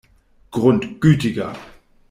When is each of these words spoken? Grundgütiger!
Grundgütiger! 0.51 1.55